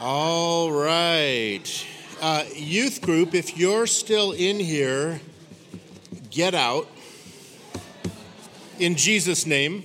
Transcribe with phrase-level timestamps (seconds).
[0.00, 1.86] All right.
[2.20, 5.20] Uh, youth group, if you're still in here,
[6.30, 6.86] get out.
[8.78, 9.82] In Jesus' name,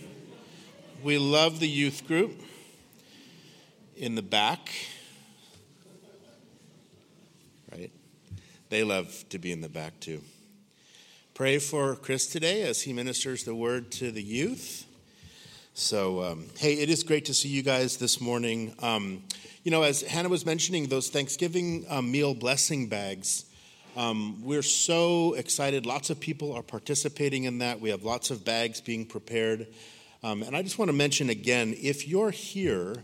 [1.01, 2.39] we love the youth group.
[3.97, 4.71] In the back,
[7.71, 7.91] right?
[8.69, 10.21] They love to be in the back too.
[11.33, 14.85] Pray for Chris today as he ministers the word to the youth.
[15.75, 18.75] So, um, hey, it is great to see you guys this morning.
[18.83, 19.23] Um,
[19.63, 23.45] you know, as Hannah was mentioning, those Thanksgiving um, meal blessing bags,
[23.97, 25.87] um, we're so excited.
[25.87, 27.81] Lots of people are participating in that.
[27.81, 29.65] We have lots of bags being prepared.
[30.21, 33.03] Um, and I just want to mention again if you're here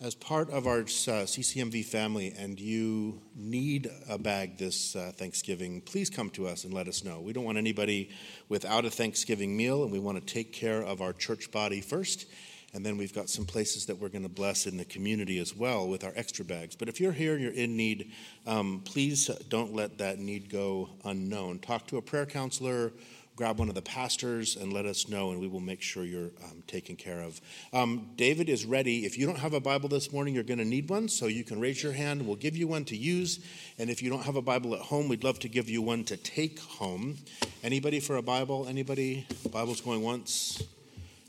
[0.00, 5.82] as part of our uh, CCMV family and you need a bag this uh, Thanksgiving,
[5.82, 7.20] please come to us and let us know.
[7.20, 8.08] We don't want anybody
[8.48, 12.26] without a Thanksgiving meal, and we want to take care of our church body first.
[12.72, 15.54] And then we've got some places that we're going to bless in the community as
[15.54, 16.76] well with our extra bags.
[16.76, 18.12] But if you're here and you're in need,
[18.46, 21.58] um, please don't let that need go unknown.
[21.58, 22.92] Talk to a prayer counselor
[23.40, 26.30] grab one of the pastors and let us know, and we will make sure you're
[26.44, 27.40] um, taken care of.
[27.72, 29.06] Um, David is ready.
[29.06, 31.42] If you don't have a Bible this morning, you're going to need one, so you
[31.42, 32.26] can raise your hand.
[32.26, 33.40] We'll give you one to use.
[33.78, 36.04] And if you don't have a Bible at home, we'd love to give you one
[36.04, 37.16] to take home.
[37.64, 38.66] Anybody for a Bible?
[38.68, 39.26] Anybody?
[39.50, 40.62] Bible's going once,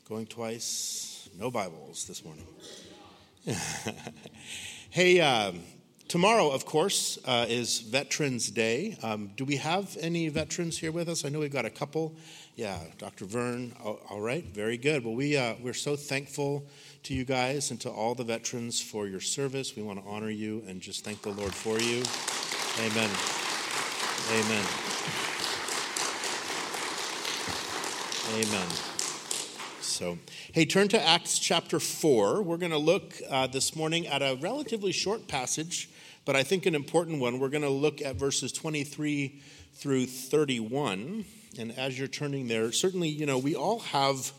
[0.10, 1.30] going twice.
[1.40, 2.46] No Bibles this morning.
[4.90, 5.62] hey, um,
[6.12, 8.98] Tomorrow, of course, uh, is Veterans Day.
[9.02, 11.24] Um, do we have any veterans here with us?
[11.24, 12.14] I know we've got a couple.
[12.58, 13.24] Yeah, Dr.
[13.24, 13.74] Vern.
[13.82, 15.06] All right, very good.
[15.06, 16.66] Well, we, uh, we're so thankful
[17.04, 19.78] to you guys and to all the veterans for your service.
[19.78, 22.04] We want to honor you and just thank the Lord for you.
[22.84, 23.10] Amen.
[24.36, 24.66] Amen.
[28.36, 28.68] Amen.
[29.80, 30.18] So,
[30.52, 32.42] hey, turn to Acts chapter 4.
[32.42, 35.88] We're going to look uh, this morning at a relatively short passage
[36.26, 37.40] but I think an important one.
[37.40, 39.42] We're going to look at verses 23
[39.74, 41.26] through 31.
[41.58, 44.32] And as you're turning there, certainly, you know, we all have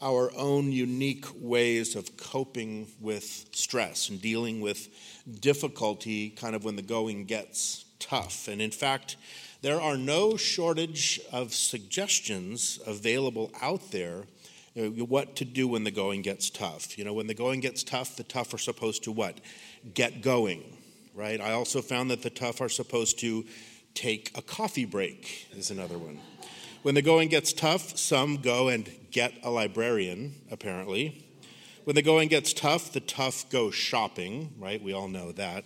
[0.00, 4.88] our own unique ways of coping with stress and dealing with
[5.40, 8.48] difficulty kind of when the going gets tough.
[8.48, 9.16] And in fact,
[9.60, 14.24] there are no shortage of suggestions available out there
[14.76, 16.96] what to do when the going gets tough.
[16.96, 19.40] You know, when the going gets tough, the tough are supposed to what?
[19.94, 20.77] Get going
[21.18, 21.40] right?
[21.40, 23.44] I also found that the tough are supposed to
[23.94, 26.20] take a coffee break, is another one.
[26.82, 31.26] When the going gets tough, some go and get a librarian, apparently.
[31.82, 34.80] When the going gets tough, the tough go shopping, right?
[34.80, 35.64] We all know that.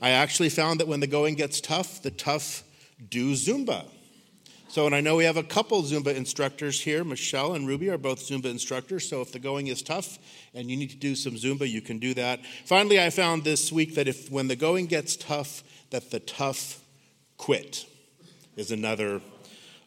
[0.00, 2.64] I actually found that when the going gets tough, the tough
[3.10, 3.84] do Zumba.
[4.70, 7.02] So, and I know we have a couple Zumba instructors here.
[7.02, 9.08] Michelle and Ruby are both Zumba instructors.
[9.08, 10.18] So, if the going is tough
[10.52, 12.40] and you need to do some Zumba, you can do that.
[12.66, 16.82] Finally, I found this week that if when the going gets tough, that the tough
[17.38, 17.86] quit
[18.56, 19.22] is another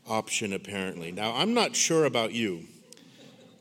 [0.07, 1.11] option, apparently.
[1.11, 2.63] Now, I'm not sure about you,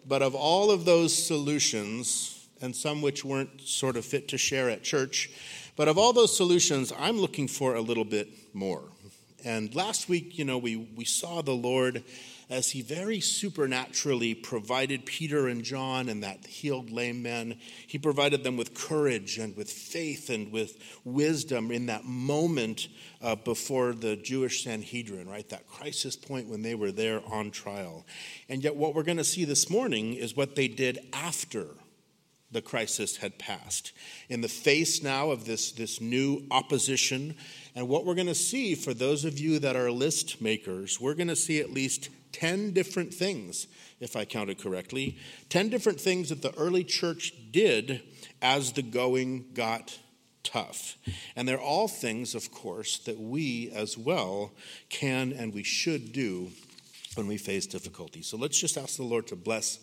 [0.09, 4.71] but of all of those solutions, and some which weren't sort of fit to share
[4.71, 5.29] at church,
[5.77, 8.85] but of all those solutions, I'm looking for a little bit more.
[9.45, 12.05] And last week, you know, we, we saw the Lord
[12.51, 17.57] as he very supernaturally provided Peter and John and that healed lame man.
[17.87, 22.89] He provided them with courage and with faith and with wisdom in that moment
[23.23, 25.49] uh, before the Jewish Sanhedrin, right?
[25.49, 28.05] That crisis point when they were there on trial.
[28.49, 31.69] And yet, what we're going to see this morning is what they did after
[32.53, 33.93] the crisis had passed.
[34.29, 37.37] In the face now of this, this new opposition,
[37.75, 41.15] and what we're going to see for those of you that are list makers, we're
[41.15, 43.67] going to see at least 10 different things,
[44.01, 45.19] if I counted correctly,
[45.49, 48.03] 10 different things that the early church did
[48.43, 49.99] as the going got
[50.43, 50.97] tough.
[51.37, 54.53] And they're all things, of course, that we as well
[54.89, 56.51] can and we should do
[57.15, 58.23] when we face difficulty.
[58.23, 59.79] So let's just ask the Lord to bless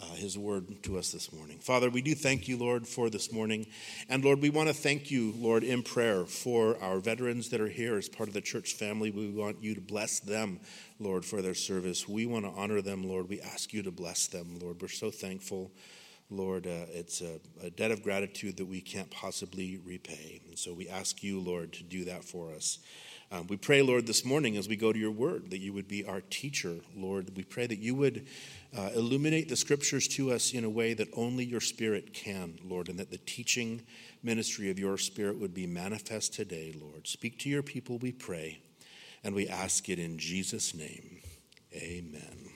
[0.00, 1.58] uh, his word to us this morning.
[1.58, 3.66] Father, we do thank you, Lord, for this morning.
[4.08, 7.68] And Lord, we want to thank you, Lord, in prayer for our veterans that are
[7.68, 9.10] here as part of the church family.
[9.10, 10.60] We want you to bless them,
[10.98, 12.08] Lord, for their service.
[12.08, 13.28] We want to honor them, Lord.
[13.28, 14.80] We ask you to bless them, Lord.
[14.80, 15.72] We're so thankful.
[16.30, 20.42] Lord, uh, it's a, a, debt of gratitude that we can't possibly repay.
[20.46, 22.80] And so we ask you, Lord, to do that for us.
[23.30, 25.86] Um, we pray, Lord, this morning as we go to your word, that you would
[25.86, 27.36] be our teacher, Lord.
[27.36, 28.26] We pray that you would
[28.74, 32.88] uh, illuminate the scriptures to us in a way that only your spirit can, Lord,
[32.88, 33.82] and that the teaching
[34.22, 37.06] ministry of your spirit would be manifest today, Lord.
[37.06, 38.62] Speak to your people, we pray,
[39.22, 41.18] and we ask it in Jesus' name.
[41.74, 42.48] Amen.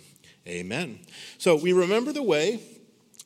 [0.47, 1.01] Amen.
[1.37, 2.61] So we remember the way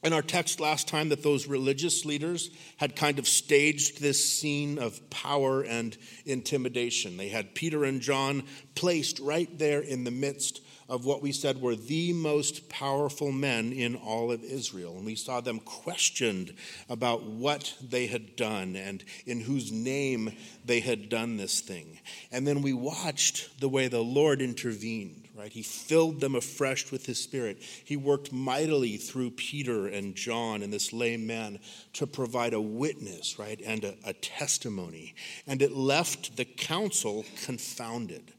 [0.07, 4.79] in our text last time that those religious leaders had kind of staged this scene
[4.79, 7.17] of power and intimidation.
[7.17, 8.45] They had Peter and John
[8.77, 13.73] placed right there in the midst of what we said were the most powerful men
[13.73, 14.97] in all of Israel.
[14.97, 16.55] And we saw them questioned
[16.89, 20.31] about what they had done and in whose name
[20.65, 21.99] they had done this thing.
[22.31, 25.53] And then we watched the way the Lord intervened right?
[25.53, 27.59] He filled them afresh with his spirit.
[27.85, 31.59] He worked mightily through Peter and John and this lame man
[31.95, 33.61] to provide a witness, right?
[33.65, 35.15] And a, a testimony.
[35.47, 38.33] And it left the council confounded.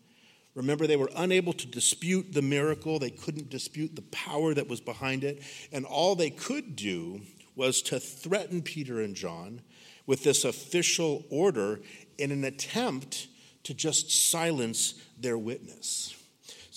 [0.55, 4.81] Remember, they were unable to dispute the miracle, they couldn't dispute the power that was
[4.81, 5.43] behind it.
[5.71, 7.21] And all they could do
[7.55, 9.61] was to threaten Peter and John
[10.07, 11.81] with this official order
[12.17, 13.27] in an attempt
[13.63, 16.15] to just silence their witness.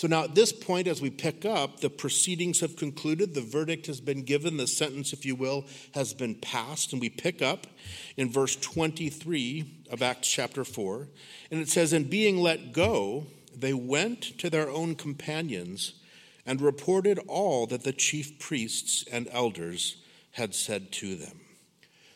[0.00, 3.84] So now at this point, as we pick up, the proceedings have concluded, the verdict
[3.84, 6.94] has been given, the sentence, if you will, has been passed.
[6.94, 7.66] And we pick up
[8.16, 11.06] in verse 23 of Acts chapter 4.
[11.50, 15.92] And it says, And being let go, they went to their own companions
[16.46, 19.98] and reported all that the chief priests and elders
[20.30, 21.40] had said to them.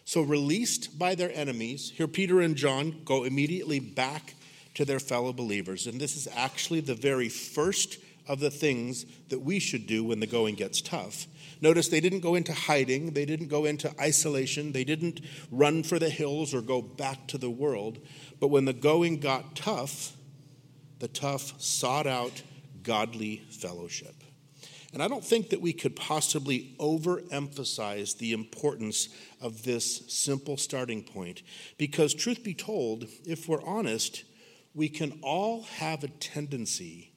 [0.06, 4.36] So, released by their enemies, here Peter and John go immediately back
[4.74, 5.86] to their fellow believers.
[5.86, 10.20] And this is actually the very first of the things that we should do when
[10.20, 11.26] the going gets tough.
[11.60, 15.98] Notice they didn't go into hiding, they didn't go into isolation, they didn't run for
[15.98, 17.98] the hills or go back to the world.
[18.40, 20.16] But when the going got tough,
[20.98, 22.42] the tough sought out
[22.82, 24.14] godly fellowship.
[24.92, 29.08] And I don't think that we could possibly overemphasize the importance
[29.40, 31.42] of this simple starting point
[31.78, 34.22] because, truth be told, if we're honest,
[34.74, 37.12] we can all have a tendency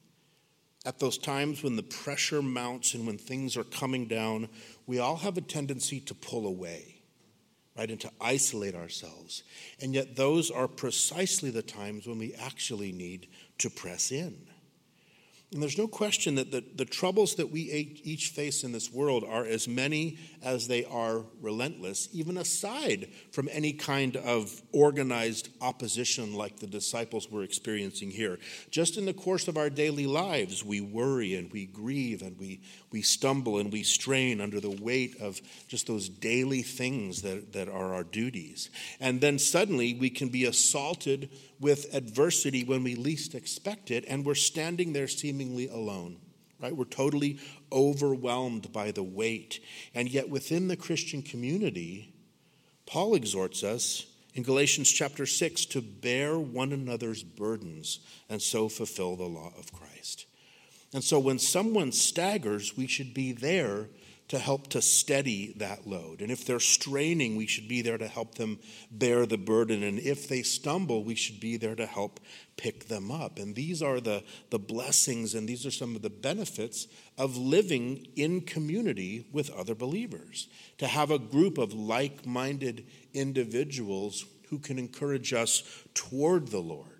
[0.86, 4.48] at those times when the pressure mounts and when things are coming down,
[4.86, 7.02] we all have a tendency to pull away,
[7.76, 9.42] right, and to isolate ourselves.
[9.82, 13.26] And yet, those are precisely the times when we actually need
[13.58, 14.46] to press in.
[15.50, 17.60] And there's no question that the, the troubles that we
[18.04, 23.48] each face in this world are as many as they are relentless, even aside from
[23.50, 28.38] any kind of organized opposition like the disciples were experiencing here.
[28.70, 32.60] Just in the course of our daily lives, we worry and we grieve and we,
[32.92, 37.70] we stumble and we strain under the weight of just those daily things that, that
[37.70, 38.68] are our duties.
[39.00, 41.30] And then suddenly we can be assaulted
[41.60, 46.16] with adversity when we least expect it, and we're standing there seemingly alone,
[46.60, 46.74] right?
[46.74, 47.38] We're totally
[47.70, 49.60] overwhelmed by the weight.
[49.94, 52.12] And yet, within the Christian community,
[52.86, 59.14] Paul exhorts us in Galatians chapter 6 to bear one another's burdens and so fulfill
[59.14, 60.26] the law of Christ.
[60.92, 63.86] And so, when someone staggers, we should be there
[64.28, 66.20] to help to steady that load.
[66.20, 68.58] And if they're straining, we should be there to help them
[68.90, 69.82] bear the burden.
[69.82, 72.20] And if they stumble, we should be there to help
[72.56, 73.38] pick them up.
[73.38, 78.06] And these are the, the blessings and these are some of the benefits of living
[78.16, 80.48] in community with other believers.
[80.78, 85.62] To have a group of like minded individuals who can encourage us
[85.94, 86.98] toward the Lord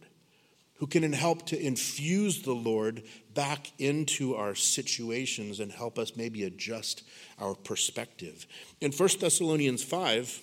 [0.78, 3.02] who can help to infuse the Lord
[3.38, 7.04] back into our situations and help us maybe adjust
[7.38, 8.48] our perspective.
[8.80, 10.40] In 1 Thessalonians 5,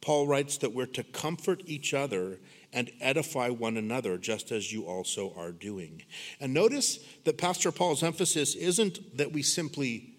[0.00, 2.40] Paul writes that we're to comfort each other
[2.72, 6.02] and edify one another, just as you also are doing.
[6.40, 10.14] And notice that Pastor Paul's emphasis isn't that we simply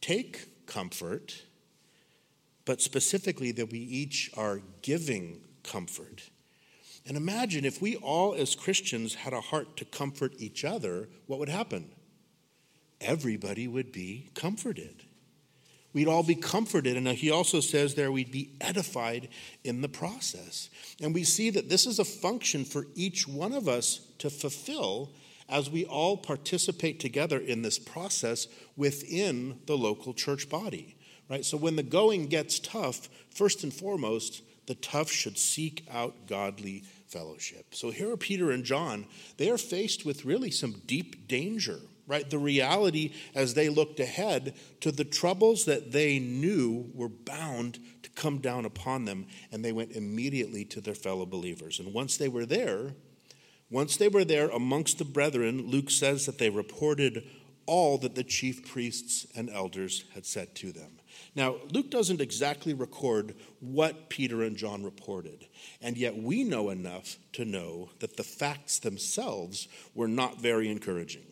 [0.00, 1.42] take comfort,
[2.64, 6.30] but specifically that we each are giving comfort.
[7.06, 11.38] And imagine if we all, as Christians, had a heart to comfort each other, what
[11.38, 11.90] would happen?
[13.00, 15.04] Everybody would be comforted.
[15.92, 16.96] We'd all be comforted.
[16.96, 19.28] And he also says there we'd be edified
[19.62, 20.68] in the process.
[21.00, 25.12] And we see that this is a function for each one of us to fulfill
[25.48, 30.96] as we all participate together in this process within the local church body.
[31.30, 31.44] Right?
[31.44, 36.84] So when the going gets tough, first and foremost, the tough should seek out godly
[37.08, 37.74] fellowship.
[37.74, 39.06] So here are Peter and John.
[39.36, 42.28] They are faced with really some deep danger, right?
[42.28, 48.10] The reality as they looked ahead to the troubles that they knew were bound to
[48.10, 51.78] come down upon them, and they went immediately to their fellow believers.
[51.78, 52.94] And once they were there,
[53.70, 57.24] once they were there amongst the brethren, Luke says that they reported
[57.66, 60.98] all that the chief priests and elders had said to them.
[61.36, 65.46] Now, Luke doesn't exactly record what Peter and John reported,
[65.82, 71.24] and yet we know enough to know that the facts themselves were not very encouraging.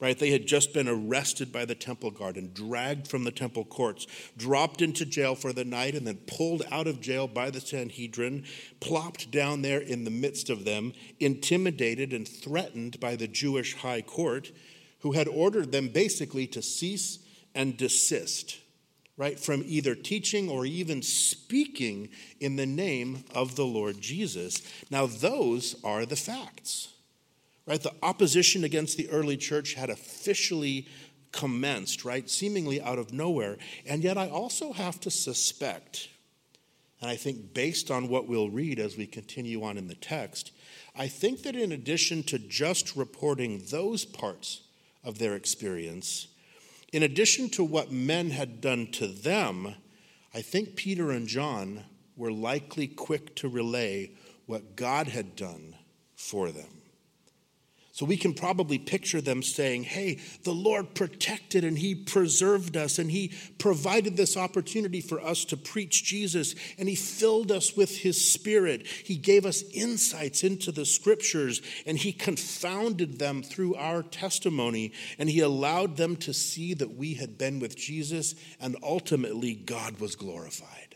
[0.00, 0.18] right?
[0.18, 4.06] They had just been arrested by the temple guard and dragged from the temple courts,
[4.36, 8.44] dropped into jail for the night, and then pulled out of jail by the Sanhedrin,
[8.80, 14.02] plopped down there in the midst of them, intimidated and threatened by the Jewish high
[14.02, 14.52] court,
[15.00, 17.20] who had ordered them basically to cease
[17.54, 18.58] and desist,
[19.18, 22.08] right, from either teaching or even speaking
[22.40, 24.62] in the name of the Lord Jesus.
[24.90, 26.94] Now, those are the facts.
[27.66, 27.82] Right?
[27.82, 30.86] The opposition against the early church had officially
[31.32, 32.30] commenced, right?
[32.30, 33.58] Seemingly out of nowhere.
[33.86, 36.08] And yet, I also have to suspect,
[37.02, 40.52] and I think based on what we'll read as we continue on in the text,
[40.96, 44.62] I think that in addition to just reporting those parts
[45.04, 46.28] of their experience,
[46.92, 49.74] in addition to what men had done to them,
[50.32, 51.84] I think Peter and John
[52.16, 54.12] were likely quick to relay
[54.46, 55.76] what God had done
[56.14, 56.77] for them.
[57.98, 63.00] So we can probably picture them saying, Hey, the Lord protected and He preserved us
[63.00, 67.98] and He provided this opportunity for us to preach Jesus and He filled us with
[67.98, 68.86] His Spirit.
[68.86, 75.28] He gave us insights into the scriptures and He confounded them through our testimony and
[75.28, 80.14] He allowed them to see that we had been with Jesus and ultimately God was
[80.14, 80.94] glorified.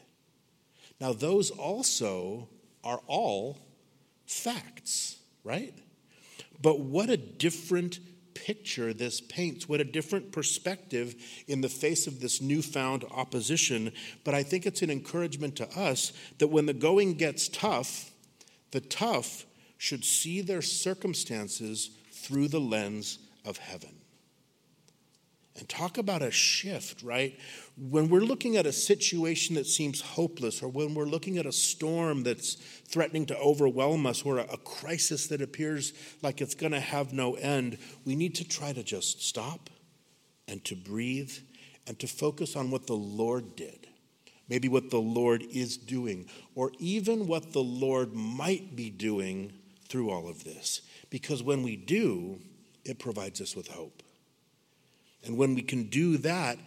[1.01, 2.49] Now, those also
[2.85, 3.59] are all
[4.25, 5.75] facts, right?
[6.63, 7.99] But what a different
[8.35, 11.15] picture this paints, what a different perspective
[11.47, 13.93] in the face of this newfound opposition.
[14.25, 18.11] But I think it's an encouragement to us that when the going gets tough,
[18.71, 19.45] the tough
[19.79, 23.97] should see their circumstances through the lens of heaven.
[25.59, 27.39] And talk about a shift, right?
[27.77, 31.53] When we're looking at a situation that seems hopeless, or when we're looking at a
[31.53, 36.81] storm that's threatening to overwhelm us, or a, crisis that appears like it's going to
[36.81, 39.71] have no end, we need to try to just stop
[40.47, 41.33] and to breathe
[41.87, 43.89] and to focus on what the Lord did.
[44.49, 49.53] Maybe what the Lord is doing, or even what the Lord might be doing
[49.89, 50.83] through all of this.
[51.09, 52.39] Because when we do,
[52.85, 54.03] it provides us with hope.
[55.25, 56.59] And when we can do that,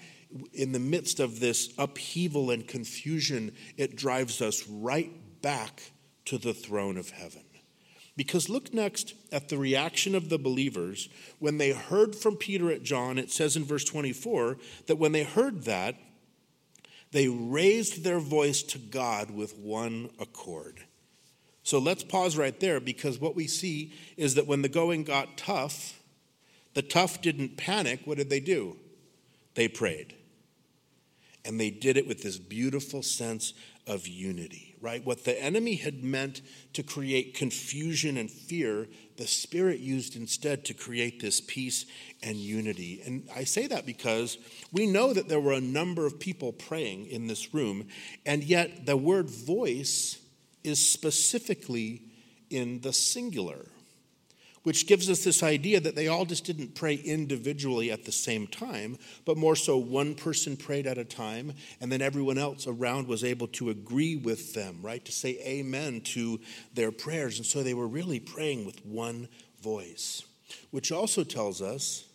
[0.54, 5.12] in the midst of this upheaval and confusion, it drives us right
[5.42, 5.92] back
[6.26, 7.44] to the throne of heaven.
[8.18, 12.84] Because look next at the reaction of the believers when they heard from Peter at
[12.84, 13.18] John.
[13.18, 15.96] It says in verse 24 that when they heard that,
[17.12, 20.82] they raised their voice to God with one accord.
[21.64, 25.38] So let's pause right there because what we see is that when the going got
[25.38, 26.00] tough,
[26.74, 28.02] the tough didn't panic.
[28.06, 28.78] What did they do?
[29.56, 30.16] They prayed.
[31.46, 33.54] And they did it with this beautiful sense
[33.88, 35.06] of unity, right?
[35.06, 36.42] What the enemy had meant
[36.74, 38.88] to create confusion and fear,
[39.18, 41.86] the Spirit used instead to create this peace
[42.24, 43.02] and unity.
[43.06, 44.40] And I say that because
[44.72, 47.88] we know that there were a number of people praying in this room,
[48.26, 50.18] and yet the word voice
[50.64, 52.02] is specifically
[52.50, 53.68] in the singular
[54.66, 58.48] which gives us this idea that they all just didn't pray individually at the same
[58.48, 63.08] time, but more so one person prayed at a time, and then everyone else around
[63.08, 65.06] was able to agree with them, right?
[65.06, 66.40] To say amen to
[66.74, 67.38] their prayers.
[67.38, 69.28] And so they were really praying with one
[69.62, 70.24] voice,
[70.72, 72.06] which also tells us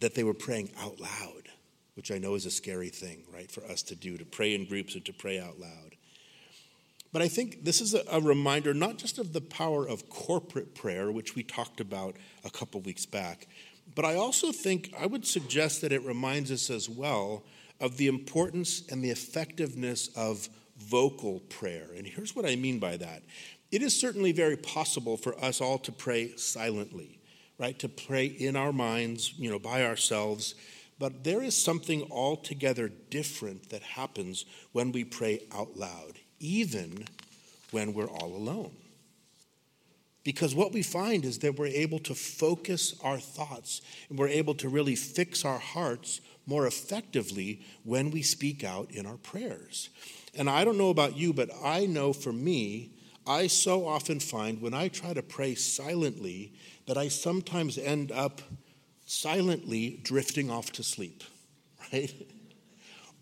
[0.00, 1.48] that they were praying out loud,
[1.94, 4.66] which I know is a scary thing, right, for us to do, to pray in
[4.66, 5.96] groups and to pray out loud.
[7.12, 11.10] But I think this is a, reminder not just of the power of corporate prayer,
[11.10, 13.48] which we talked about a couple weeks back,
[13.96, 17.44] but I also think I would suggest that it reminds us as well
[17.80, 20.48] of the importance and the effectiveness of
[20.78, 21.88] vocal prayer.
[21.96, 23.22] And here's what I mean by that
[23.72, 27.20] it is certainly very possible for us all to pray silently,
[27.58, 27.78] right?
[27.80, 30.54] To pray in our minds, you know, by ourselves.
[30.98, 37.04] But there is something altogether different that happens when we pray out loud even
[37.70, 38.72] when we're all alone.
[40.22, 44.54] Because what we find is that we're able to focus our thoughts and we're able
[44.56, 49.88] to really fix our hearts more effectively when we speak out in our prayers.
[50.34, 52.90] And I don't know about you, but I know for me,
[53.26, 56.52] I so often find when I try to pray silently
[56.86, 58.42] that I sometimes end up
[59.06, 61.24] silently drifting off to sleep,
[61.92, 62.12] right?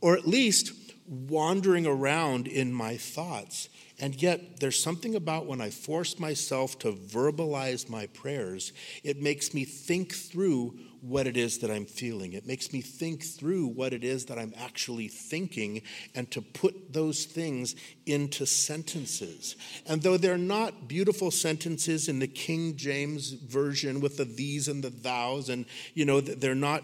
[0.01, 0.73] Or at least
[1.09, 3.69] wandering around in my thoughts.
[4.01, 8.73] And yet, there's something about when I force myself to verbalize my prayers,
[9.03, 12.33] it makes me think through what it is that I'm feeling.
[12.33, 15.83] It makes me think through what it is that I'm actually thinking
[16.15, 17.75] and to put those things
[18.07, 19.57] into sentences.
[19.87, 24.83] And though they're not beautiful sentences in the King James version with the these and
[24.83, 26.83] the thous, and you know, they're not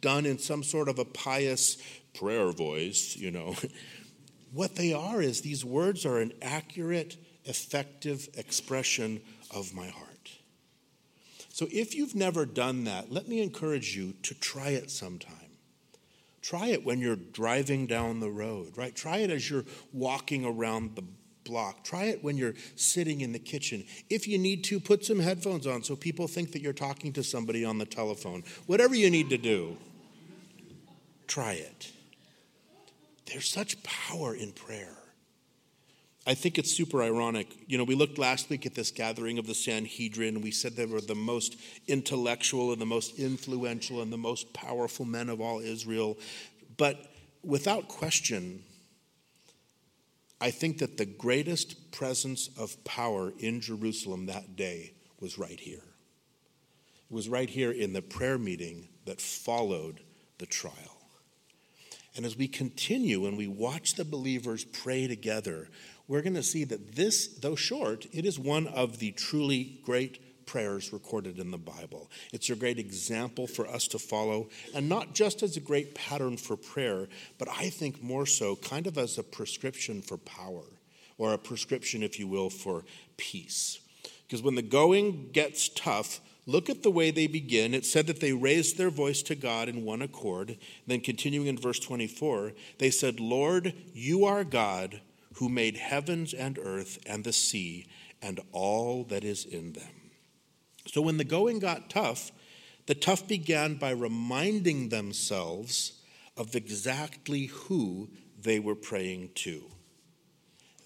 [0.00, 1.78] done in some sort of a pious
[2.14, 3.54] prayer voice, you know.
[4.52, 10.30] what they are is these words are an accurate, effective expression of my heart.
[11.50, 15.36] So if you've never done that, let me encourage you to try it sometime.
[16.42, 18.94] Try it when you're driving down the road, right?
[18.94, 21.04] Try it as you're walking around the
[21.44, 21.84] block.
[21.84, 23.84] Try it when you're sitting in the kitchen.
[24.10, 27.22] If you need to, put some headphones on so people think that you're talking to
[27.22, 28.42] somebody on the telephone.
[28.66, 29.76] Whatever you need to do,
[31.26, 31.92] try it.
[33.26, 34.96] There's such power in prayer.
[36.26, 37.48] I think it's super ironic.
[37.66, 40.40] You know, we looked last week at this gathering of the Sanhedrin.
[40.40, 45.04] We said they were the most intellectual and the most influential and the most powerful
[45.04, 46.18] men of all Israel.
[46.78, 47.12] But
[47.42, 48.62] without question,
[50.40, 55.76] I think that the greatest presence of power in Jerusalem that day was right here.
[55.76, 60.00] It was right here in the prayer meeting that followed
[60.38, 60.93] the trial.
[62.16, 65.68] And as we continue and we watch the believers pray together,
[66.06, 70.46] we're going to see that this, though short, it is one of the truly great
[70.46, 72.10] prayers recorded in the Bible.
[72.32, 76.36] It's a great example for us to follow, and not just as a great pattern
[76.36, 80.64] for prayer, but I think more so kind of as a prescription for power,
[81.18, 82.84] or a prescription, if you will, for
[83.16, 83.80] peace.
[84.26, 87.74] Because when the going gets tough, look at the way they begin.
[87.74, 90.58] It said that they raised their voice to God in one accord.
[90.86, 95.00] Then, continuing in verse 24, they said, Lord, you are God
[95.34, 97.86] who made heavens and earth and the sea
[98.22, 100.10] and all that is in them.
[100.86, 102.30] So when the going got tough,
[102.86, 106.00] the tough began by reminding themselves
[106.36, 108.10] of exactly who
[108.40, 109.64] they were praying to.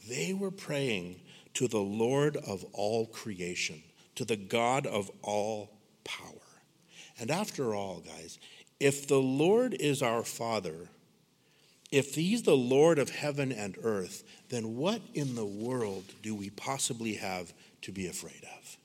[0.08, 1.20] They were praying
[1.54, 3.82] to the Lord of all creation,
[4.18, 5.70] to the God of all
[6.02, 6.26] power.
[7.20, 8.40] And after all, guys,
[8.80, 10.88] if the Lord is our Father,
[11.92, 16.50] if he's the Lord of heaven and earth, then what in the world do we
[16.50, 18.77] possibly have to be afraid of?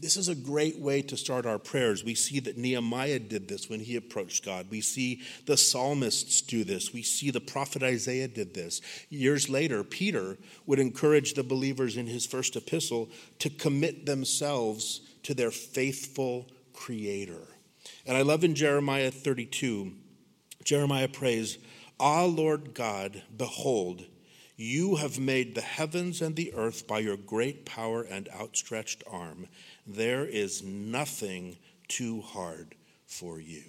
[0.00, 2.02] This is a great way to start our prayers.
[2.02, 4.68] We see that Nehemiah did this when he approached God.
[4.70, 6.90] We see the psalmists do this.
[6.90, 8.80] We see the prophet Isaiah did this.
[9.10, 13.10] Years later, Peter would encourage the believers in his first epistle
[13.40, 17.42] to commit themselves to their faithful creator.
[18.06, 19.92] And I love in Jeremiah 32,
[20.64, 21.58] Jeremiah prays,
[21.98, 24.06] Ah, Lord God, behold,
[24.56, 29.48] you have made the heavens and the earth by your great power and outstretched arm.
[29.92, 31.56] There is nothing
[31.88, 32.76] too hard
[33.06, 33.64] for you.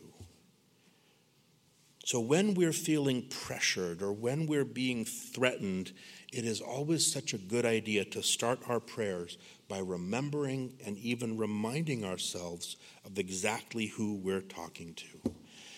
[2.05, 5.93] So, when we're feeling pressured or when we're being threatened,
[6.31, 11.37] it is always such a good idea to start our prayers by remembering and even
[11.37, 15.31] reminding ourselves of exactly who we're talking to.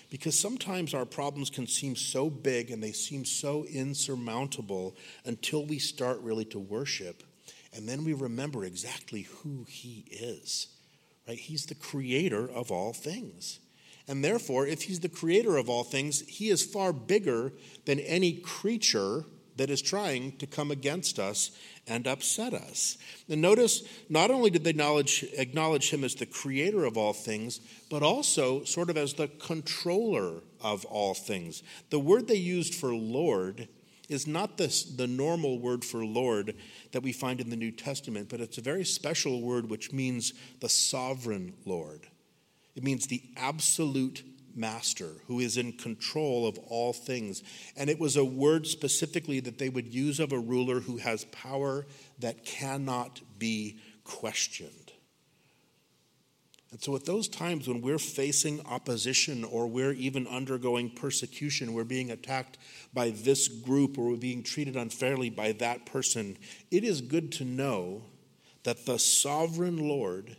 [0.09, 5.79] Because sometimes our problems can seem so big and they seem so insurmountable until we
[5.79, 7.23] start really to worship.
[7.75, 10.67] And then we remember exactly who He is,
[11.27, 11.37] right?
[11.37, 13.59] He's the creator of all things.
[14.07, 17.53] And therefore, if He's the creator of all things, He is far bigger
[17.85, 21.51] than any creature that is trying to come against us
[21.87, 22.97] and upset us.
[23.29, 27.59] And notice, not only did they acknowledge, acknowledge him as the creator of all things,
[27.89, 31.61] but also sort of as the controller of all things.
[31.89, 33.67] The word they used for Lord
[34.13, 36.55] is not this, the normal word for Lord
[36.91, 40.33] that we find in the New Testament, but it's a very special word which means
[40.61, 42.07] the sovereign Lord.
[42.75, 44.23] It means the absolute
[44.55, 47.43] master who is in control of all things.
[47.75, 51.25] And it was a word specifically that they would use of a ruler who has
[51.25, 51.85] power
[52.19, 54.82] that cannot be questioned.
[56.73, 61.83] And so, at those times when we're facing opposition or we're even undergoing persecution, we're
[61.83, 62.57] being attacked
[62.95, 66.35] by this group or we're being treated unfairly by that person,
[66.71, 68.05] it is good to know
[68.63, 70.35] that the sovereign Lord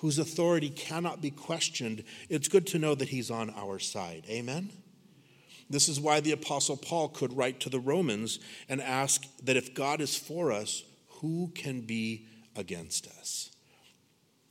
[0.00, 4.24] whose authority cannot be questioned, it's good to know that he's on our side.
[4.28, 4.68] Amen?
[5.70, 9.72] This is why the Apostle Paul could write to the Romans and ask that if
[9.72, 10.84] God is for us,
[11.22, 13.47] who can be against us?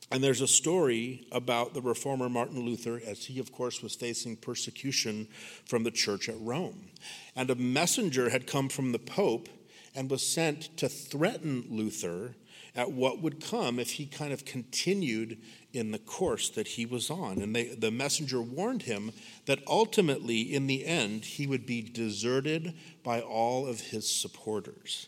[0.09, 4.37] And there's a story about the reformer Martin Luther, as he, of course, was facing
[4.37, 5.27] persecution
[5.65, 6.87] from the church at Rome.
[7.35, 9.49] And a messenger had come from the Pope
[9.93, 12.35] and was sent to threaten Luther
[12.73, 15.39] at what would come if he kind of continued
[15.73, 17.41] in the course that he was on.
[17.41, 19.11] And they, the messenger warned him
[19.45, 25.07] that ultimately, in the end, he would be deserted by all of his supporters.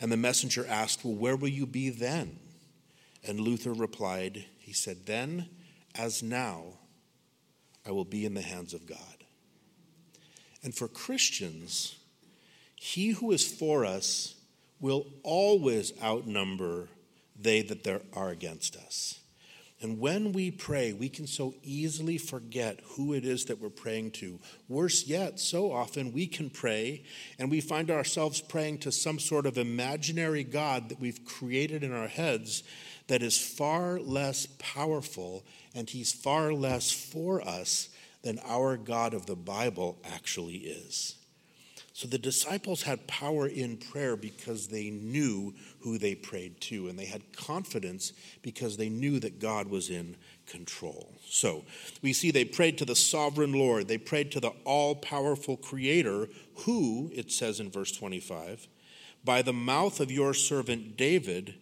[0.00, 2.38] And the messenger asked, Well, where will you be then?
[3.26, 5.48] And Luther replied, He said, Then,
[5.94, 6.64] as now,
[7.86, 8.98] I will be in the hands of God.
[10.62, 11.96] And for Christians,
[12.74, 14.34] he who is for us
[14.80, 16.88] will always outnumber
[17.38, 19.20] they that there are against us.
[19.82, 24.10] And when we pray, we can so easily forget who it is that we're praying
[24.12, 24.38] to.
[24.68, 27.04] Worse yet, so often we can pray
[27.38, 31.92] and we find ourselves praying to some sort of imaginary God that we've created in
[31.92, 32.62] our heads
[33.10, 35.44] that is far less powerful
[35.74, 37.88] and he's far less for us
[38.22, 41.16] than our God of the Bible actually is.
[41.92, 46.96] So the disciples had power in prayer because they knew who they prayed to, and
[46.96, 51.12] they had confidence because they knew that God was in control.
[51.26, 51.64] So
[52.00, 56.28] we see they prayed to the sovereign Lord, they prayed to the all powerful Creator,
[56.64, 58.68] who, it says in verse 25,
[59.24, 61.56] by the mouth of your servant David,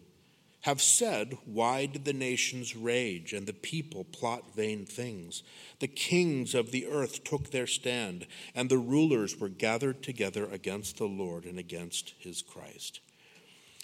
[0.63, 5.43] have said, Why did the nations rage and the people plot vain things?
[5.79, 10.97] The kings of the earth took their stand, and the rulers were gathered together against
[10.97, 13.01] the Lord and against his Christ.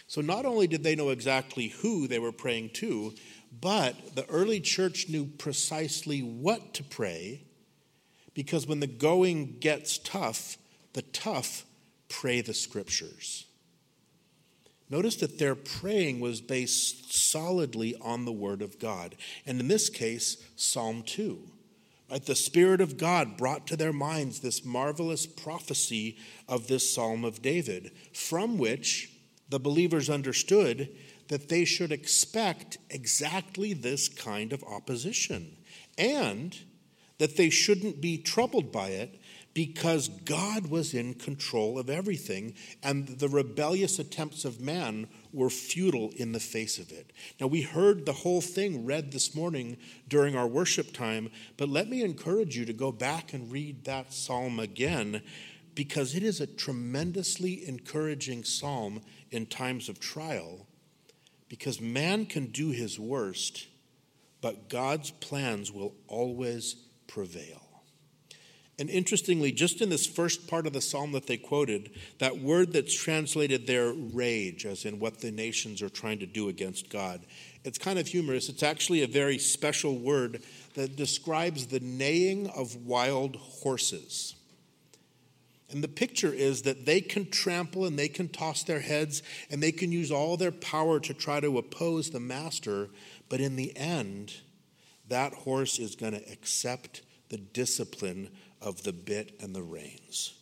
[0.07, 3.15] So not only did they know exactly who they were praying to,
[3.61, 7.45] but the early church knew precisely what to pray,
[8.35, 10.59] because when the going gets tough,
[10.93, 11.65] the tough
[12.09, 13.47] pray the scriptures.
[14.91, 19.17] Notice that their praying was based solidly on the Word of God.
[19.47, 21.39] And in this case, Psalm 2.
[22.11, 22.25] Right?
[22.25, 26.19] The Spirit of God brought to their minds this marvelous prophecy
[26.49, 29.11] of this Psalm of David, from which
[29.49, 30.91] the believers understood
[31.29, 35.57] that they should expect exactly this kind of opposition
[35.97, 36.59] and
[37.19, 39.19] that they shouldn't be troubled by it
[39.55, 46.11] because God was in control of everything, and the rebellious attempts of man were futile
[46.17, 47.13] in the face of it.
[47.41, 49.77] Now, we heard the whole thing read this morning
[50.09, 54.13] during our worship time, but let me encourage you to go back and read that
[54.13, 55.23] psalm again
[55.75, 60.67] because it is a tremendously encouraging psalm in times of trial
[61.49, 63.69] because man can do his worst,
[64.41, 66.75] but God's plans will always
[67.07, 67.64] prevail.
[68.79, 72.73] And interestingly, just in this first part of the psalm that they quoted, that word
[72.73, 77.25] that's translated there, rage, as in what the nations are trying to do against God,
[77.63, 78.49] it's kind of humorous.
[78.49, 80.43] It's actually a very special word
[80.75, 84.35] that describes the neighing of wild horses.
[85.71, 89.63] And the picture is that they can trample and they can toss their heads and
[89.63, 92.91] they can use all their power to try to oppose the master,
[93.29, 94.35] but in the end,
[95.09, 98.31] that horse is going to accept the discipline
[98.65, 100.35] of the bit and the reins.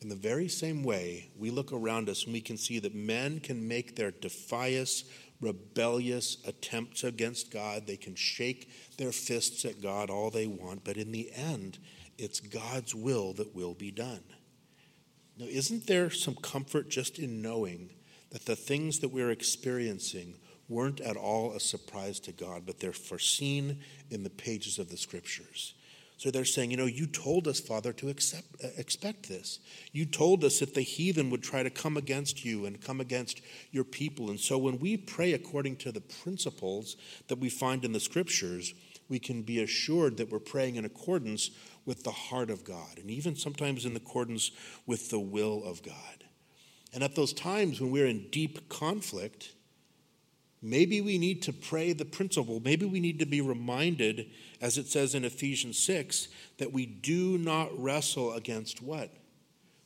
[0.00, 3.40] In the very same way, we look around us and we can see that men
[3.40, 5.04] can make their defious,
[5.40, 7.86] rebellious attempts against God.
[7.86, 11.78] They can shake their fists at God all they want, but in the end,
[12.16, 14.22] it's God's will that will be done.
[15.36, 17.90] Now, isn't there some comfort just in knowing
[18.30, 20.34] that the things that we're experiencing
[20.68, 24.96] weren't at all a surprise to God, but they're foreseen in the pages of the
[24.96, 25.74] scriptures?
[26.18, 29.60] So they're saying, you know, you told us, Father, to accept, uh, expect this.
[29.92, 33.40] You told us that the heathen would try to come against you and come against
[33.70, 34.28] your people.
[34.28, 36.96] And so when we pray according to the principles
[37.28, 38.74] that we find in the scriptures,
[39.08, 41.52] we can be assured that we're praying in accordance
[41.86, 44.50] with the heart of God, and even sometimes in accordance
[44.86, 46.24] with the will of God.
[46.92, 49.52] And at those times when we're in deep conflict,
[50.62, 52.60] maybe we need to pray the principle.
[52.60, 57.38] Maybe we need to be reminded as it says in Ephesians 6, that we do
[57.38, 59.10] not wrestle against what?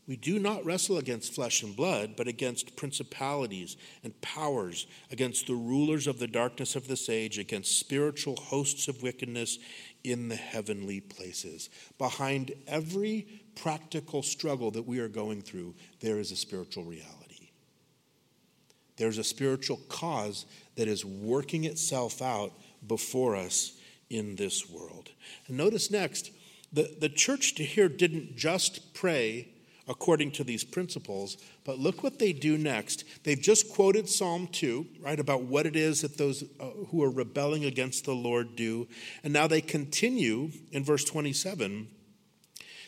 [0.09, 5.55] We do not wrestle against flesh and blood, but against principalities and powers, against the
[5.55, 9.59] rulers of the darkness of this age, against spiritual hosts of wickedness
[10.03, 11.71] in the heavenly places.
[11.99, 17.22] Behind every practical struggle that we are going through, there is a spiritual reality.
[18.97, 22.53] There's a spiritual cause that is working itself out
[22.87, 23.73] before us
[24.11, 25.11] in this world.
[25.49, 26.31] And notice next,
[26.73, 29.49] the, the church here didn't just pray
[29.89, 33.05] according to these principles, but look what they do next.
[33.25, 37.11] They've just quoted Psalm 2, right, about what it is that those uh, who are
[37.11, 38.87] rebelling against the Lord do.
[39.25, 41.89] And now they continue in verse 27.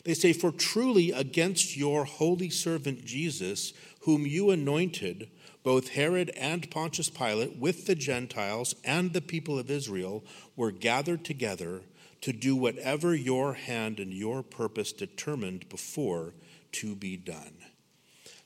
[0.05, 5.29] They say, For truly against your holy servant Jesus, whom you anointed,
[5.65, 10.23] both Herod and Pontius Pilate, with the Gentiles and the people of Israel,
[10.55, 11.81] were gathered together
[12.21, 16.35] to do whatever your hand and your purpose determined before
[16.73, 17.57] to be done.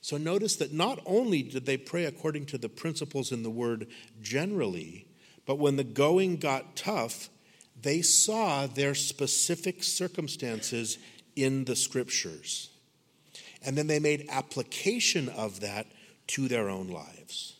[0.00, 3.88] So notice that not only did they pray according to the principles in the word
[4.22, 5.06] generally,
[5.44, 7.28] but when the going got tough,
[7.80, 10.98] they saw their specific circumstances
[11.34, 12.70] in the scriptures.
[13.64, 15.86] And then they made application of that
[16.28, 17.54] to their own lives.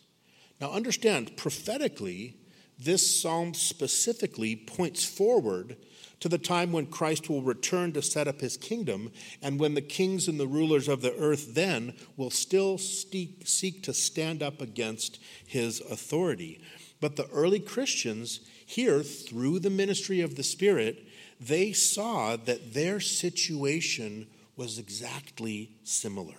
[0.61, 2.37] Now, understand, prophetically,
[2.77, 5.77] this psalm specifically points forward
[6.19, 9.81] to the time when Christ will return to set up his kingdom, and when the
[9.81, 15.19] kings and the rulers of the earth then will still seek to stand up against
[15.45, 16.61] his authority.
[16.99, 21.07] But the early Christians, here, through the ministry of the Spirit,
[21.39, 24.27] they saw that their situation
[24.57, 26.35] was exactly similar.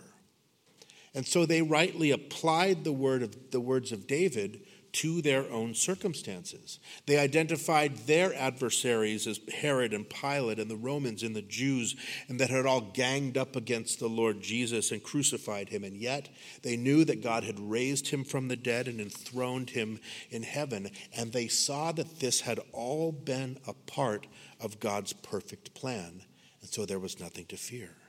[1.14, 4.60] And so they rightly applied the, word of, the words of David
[4.92, 6.80] to their own circumstances.
[7.06, 11.94] They identified their adversaries as Herod and Pilate and the Romans and the Jews,
[12.28, 15.84] and that had all ganged up against the Lord Jesus and crucified him.
[15.84, 16.28] And yet
[16.62, 20.90] they knew that God had raised him from the dead and enthroned him in heaven.
[21.16, 24.26] And they saw that this had all been a part
[24.60, 26.22] of God's perfect plan.
[26.60, 27.99] And so there was nothing to fear.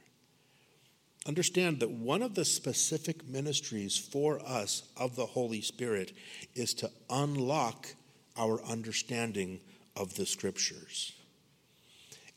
[1.27, 6.13] Understand that one of the specific ministries for us of the Holy Spirit
[6.55, 7.87] is to unlock
[8.37, 9.59] our understanding
[9.95, 11.13] of the scriptures.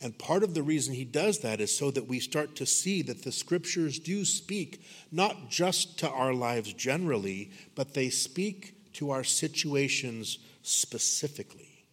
[0.03, 3.01] And part of the reason he does that is so that we start to see
[3.03, 9.11] that the scriptures do speak not just to our lives generally, but they speak to
[9.11, 11.87] our situations specifically.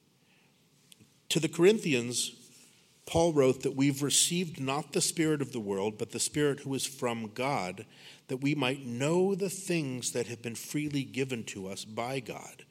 [1.29, 2.33] To the Corinthians,
[3.11, 6.73] Paul wrote that we've received not the Spirit of the world, but the Spirit who
[6.75, 7.85] is from God,
[8.29, 12.63] that we might know the things that have been freely given to us by God.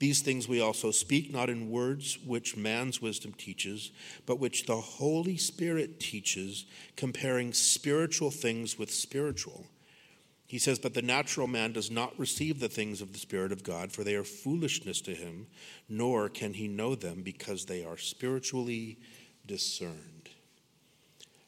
[0.00, 3.92] These things we also speak, not in words which man's wisdom teaches,
[4.26, 9.64] but which the Holy Spirit teaches, comparing spiritual things with spiritual.
[10.44, 13.62] He says, But the natural man does not receive the things of the Spirit of
[13.62, 15.46] God, for they are foolishness to him,
[15.88, 18.98] nor can he know them, because they are spiritually
[19.46, 20.30] discerned.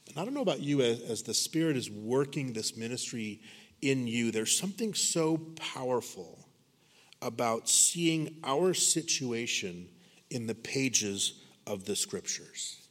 [0.09, 3.41] And I don't know about you, as, as the Spirit is working this ministry
[3.83, 6.49] in you, there's something so powerful
[7.23, 9.89] about seeing our situation
[10.31, 12.86] in the pages of the Scriptures.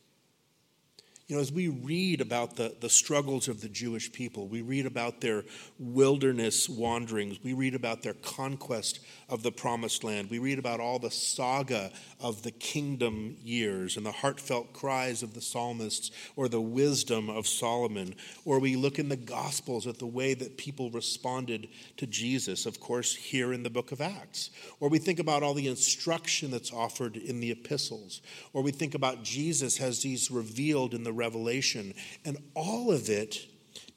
[1.28, 4.86] You know, as we read about the, the struggles of the Jewish people, we read
[4.86, 5.44] about their
[5.80, 11.00] wilderness wanderings, we read about their conquest of the promised land, we read about all
[11.00, 16.62] the saga of the kingdom years and the heartfelt cries of the psalmists or the
[16.62, 18.14] wisdom of Solomon,
[18.46, 22.80] or we look in the Gospels at the way that people responded to Jesus, of
[22.80, 26.72] course, here in the book of Acts, or we think about all the instruction that's
[26.72, 28.22] offered in the epistles,
[28.54, 31.94] or we think about Jesus as he's revealed in the revelation.
[32.24, 33.48] And all of it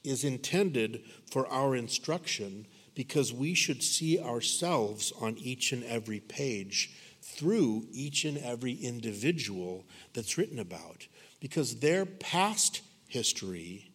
[0.03, 6.91] is intended for our instruction because we should see ourselves on each and every page
[7.21, 11.07] through each and every individual that's written about.
[11.39, 13.91] Because their past history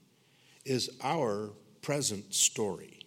[0.64, 1.50] is our
[1.82, 3.00] present story.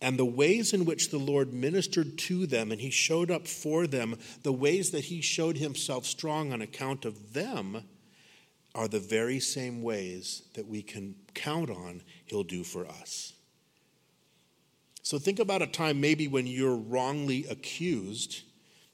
[0.00, 3.86] And the ways in which the Lord ministered to them and He showed up for
[3.86, 7.84] them, the ways that He showed Himself strong on account of them
[8.76, 13.32] are the very same ways that we can count on He'll do for us.
[15.02, 18.42] So think about a time maybe when you're wrongly accused.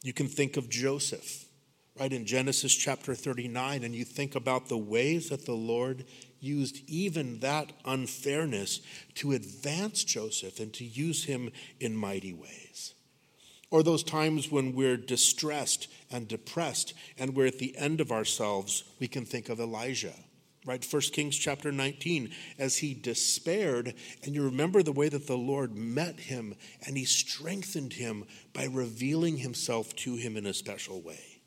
[0.03, 1.47] You can think of Joseph,
[1.99, 6.05] right, in Genesis chapter 39, and you think about the ways that the Lord
[6.39, 8.83] used even that unfairness
[9.15, 12.95] to advance Joseph and to use him in mighty ways.
[13.73, 18.85] Or those times when we're distressed and depressed and we're at the end of ourselves,
[19.01, 20.13] we can think of Elijah.
[20.67, 25.39] Right, 1 Kings chapter 19, as he despaired, and you remember the way that the
[25.39, 26.55] Lord met him
[26.87, 31.41] and he strengthened him by revealing himself to him in a special way.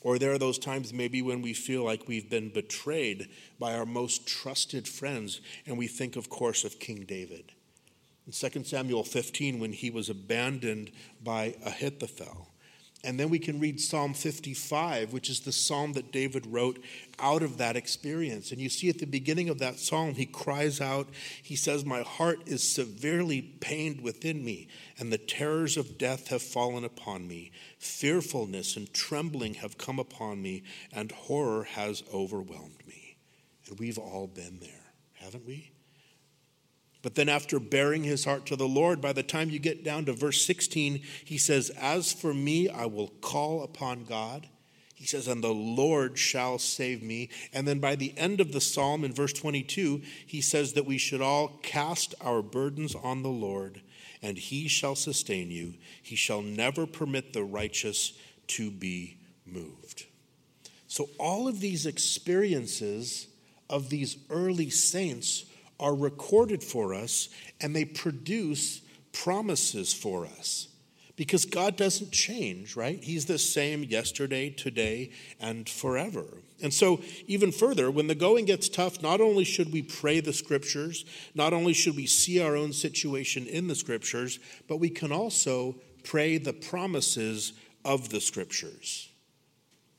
[0.00, 3.28] Or there are those times maybe when we feel like we've been betrayed
[3.60, 7.52] by our most trusted friends, and we think, of course, of King David
[8.26, 10.90] in 2 Samuel 15 when he was abandoned
[11.22, 12.48] by Ahithophel.
[13.04, 16.78] And then we can read Psalm 55, which is the psalm that David wrote
[17.18, 18.52] out of that experience.
[18.52, 21.08] And you see at the beginning of that psalm, he cries out,
[21.42, 26.42] he says, My heart is severely pained within me, and the terrors of death have
[26.42, 27.50] fallen upon me.
[27.78, 33.16] Fearfulness and trembling have come upon me, and horror has overwhelmed me.
[33.68, 35.71] And we've all been there, haven't we?
[37.02, 40.04] But then, after baring his heart to the Lord, by the time you get down
[40.04, 44.48] to verse 16, he says, As for me, I will call upon God.
[44.94, 47.28] He says, And the Lord shall save me.
[47.52, 50.96] And then by the end of the psalm, in verse 22, he says that we
[50.96, 53.82] should all cast our burdens on the Lord,
[54.22, 55.74] and he shall sustain you.
[56.00, 58.12] He shall never permit the righteous
[58.46, 60.06] to be moved.
[60.86, 63.26] So, all of these experiences
[63.68, 65.46] of these early saints
[65.82, 67.28] are recorded for us
[67.60, 68.80] and they produce
[69.12, 70.68] promises for us.
[71.14, 73.02] Because God doesn't change, right?
[73.02, 76.24] He's the same yesterday, today, and forever.
[76.62, 80.32] And so, even further, when the going gets tough, not only should we pray the
[80.32, 85.12] scriptures, not only should we see our own situation in the scriptures, but we can
[85.12, 87.52] also pray the promises
[87.84, 89.10] of the scriptures.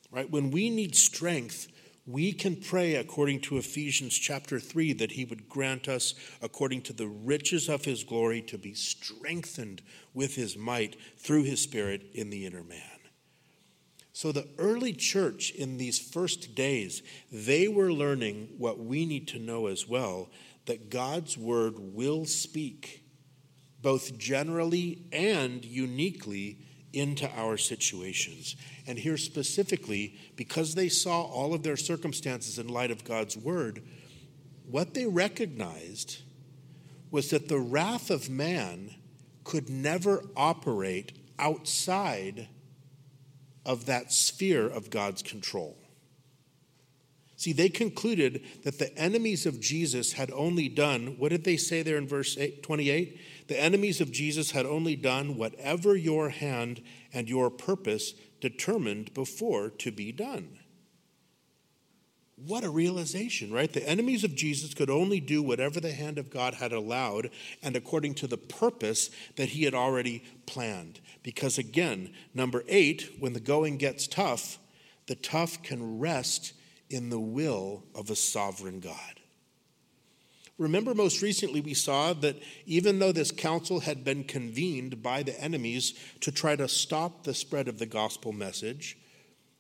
[0.10, 0.30] Right?
[0.30, 1.67] When we need strength,
[2.06, 6.94] we can pray according to Ephesians chapter 3 that he would grant us, according to
[6.94, 9.82] the riches of his glory, to be strengthened
[10.13, 12.82] with his might through his spirit in the inner man.
[14.12, 19.39] So, the early church in these first days, they were learning what we need to
[19.39, 20.30] know as well
[20.66, 23.04] that God's word will speak,
[23.82, 26.60] both generally and uniquely
[26.94, 28.56] into our situations.
[28.88, 33.84] And here specifically, because they saw all of their circumstances in light of God's word,
[34.70, 36.22] what they recognized
[37.12, 38.96] was that the wrath of man
[39.44, 42.48] could never operate outside
[43.66, 45.78] of that sphere of God's control.
[47.36, 51.82] See, they concluded that the enemies of Jesus had only done, what did they say
[51.82, 53.19] there in verse 28?
[53.48, 59.69] The enemies of Jesus had only done whatever your hand and your purpose determined before
[59.69, 60.60] to be done.
[62.36, 63.72] What a realization, right?
[63.72, 67.30] The enemies of Jesus could only do whatever the hand of God had allowed
[67.62, 71.00] and according to the purpose that he had already planned.
[71.22, 74.58] Because again, number eight, when the going gets tough,
[75.08, 76.54] the tough can rest
[76.94, 79.20] in the will of a sovereign God.
[80.60, 85.40] Remember, most recently, we saw that even though this council had been convened by the
[85.42, 88.98] enemies to try to stop the spread of the gospel message,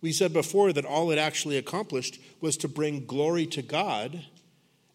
[0.01, 4.25] we said before that all it actually accomplished was to bring glory to God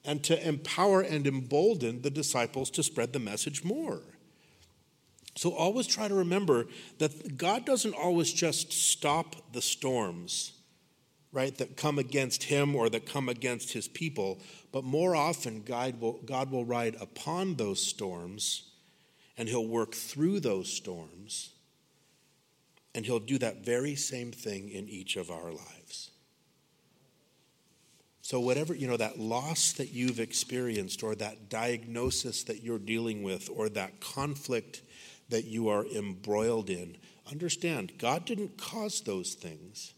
[0.04, 4.02] and to empower and embolden the disciples to spread the message more.
[5.34, 6.66] So always try to remember
[6.98, 10.52] that God doesn't always just stop the storms
[11.32, 14.40] right, that come against him or that come against his people,
[14.72, 18.70] but more often God will, God will ride upon those storms
[19.36, 21.50] and he'll work through those storms
[22.94, 26.10] and he'll do that very same thing in each of our lives.
[28.22, 33.22] So, whatever, you know, that loss that you've experienced, or that diagnosis that you're dealing
[33.22, 34.82] with, or that conflict
[35.30, 36.98] that you are embroiled in,
[37.30, 39.94] understand God didn't cause those things.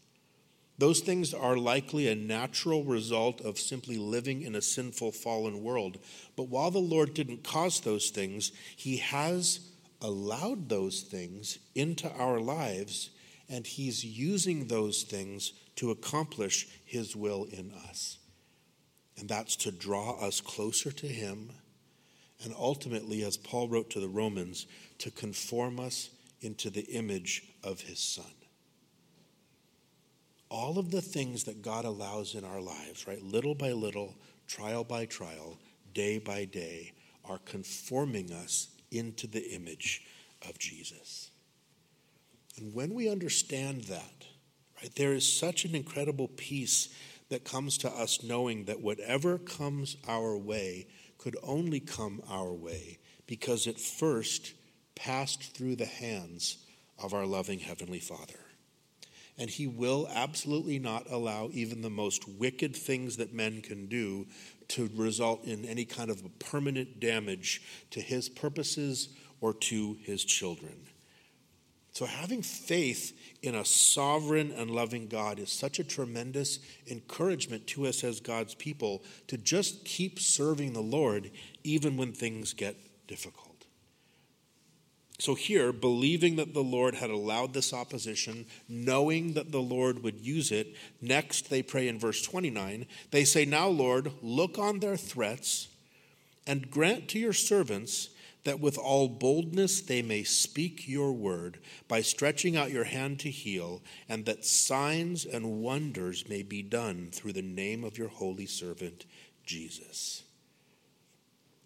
[0.77, 5.99] Those things are likely a natural result of simply living in a sinful, fallen world.
[6.35, 9.59] But while the Lord didn't cause those things, He has
[10.01, 13.11] allowed those things into our lives,
[13.47, 18.17] and He's using those things to accomplish His will in us.
[19.17, 21.51] And that's to draw us closer to Him,
[22.43, 24.65] and ultimately, as Paul wrote to the Romans,
[24.97, 26.09] to conform us
[26.41, 28.40] into the image of His Son
[30.51, 34.83] all of the things that God allows in our lives, right, little by little, trial
[34.83, 35.57] by trial,
[35.93, 36.91] day by day,
[37.23, 40.03] are conforming us into the image
[40.47, 41.31] of Jesus.
[42.57, 44.25] And when we understand that,
[44.81, 46.89] right, there is such an incredible peace
[47.29, 50.87] that comes to us knowing that whatever comes our way
[51.17, 54.53] could only come our way because it first
[54.95, 56.57] passed through the hands
[57.01, 58.40] of our loving Heavenly Father
[59.37, 64.27] and he will absolutely not allow even the most wicked things that men can do
[64.69, 69.09] to result in any kind of permanent damage to his purposes
[69.41, 70.75] or to his children.
[71.93, 77.85] So, having faith in a sovereign and loving God is such a tremendous encouragement to
[77.87, 81.31] us as God's people to just keep serving the Lord
[81.65, 83.50] even when things get difficult.
[85.21, 90.19] So, here, believing that the Lord had allowed this opposition, knowing that the Lord would
[90.19, 92.87] use it, next they pray in verse 29.
[93.11, 95.67] They say, Now, Lord, look on their threats
[96.47, 98.09] and grant to your servants
[98.45, 103.29] that with all boldness they may speak your word by stretching out your hand to
[103.29, 108.47] heal, and that signs and wonders may be done through the name of your holy
[108.47, 109.05] servant,
[109.45, 110.23] Jesus.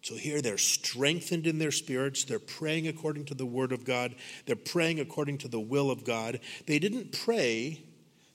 [0.05, 2.25] So here they're strengthened in their spirits.
[2.25, 4.13] They're praying according to the word of God.
[4.45, 6.41] They're praying according to the will of God.
[6.67, 7.81] They didn't pray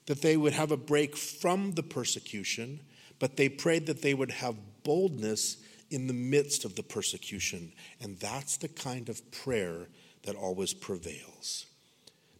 [0.05, 2.81] that they would have a break from the persecution,
[3.19, 7.71] but they prayed that they would have boldness in the midst of the persecution.
[8.01, 9.87] And that's the kind of prayer
[10.23, 11.67] that always prevails.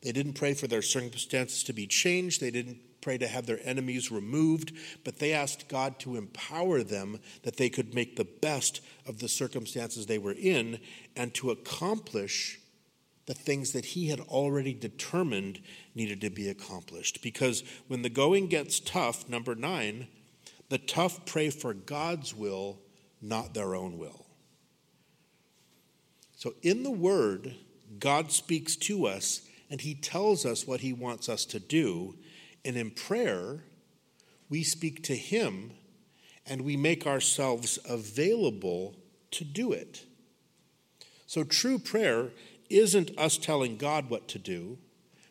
[0.02, 2.42] They didn't pray for their circumstances to be changed.
[2.42, 4.72] They didn't pray to have their enemies removed,
[5.04, 9.30] but they asked God to empower them that they could make the best of the
[9.30, 10.80] circumstances they were in
[11.16, 12.60] and to accomplish
[13.26, 15.62] the things that He had already determined
[15.96, 17.22] needed to be accomplished.
[17.22, 20.08] Because when the going gets tough, number nine,
[20.70, 22.80] the tough pray for God's will,
[23.22, 24.26] not their own will.
[26.36, 27.56] So in the Word,
[28.00, 32.16] God speaks to us and He tells us what He wants us to do.
[32.64, 33.64] And in prayer,
[34.50, 35.72] we speak to Him
[36.46, 38.96] and we make ourselves available
[39.32, 40.06] to do it.
[41.26, 42.30] So true prayer
[42.70, 44.78] isn't us telling God what to do,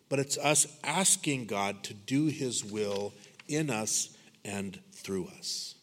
[0.08, 3.12] but it's us asking God to do His will
[3.48, 5.74] in us and through us.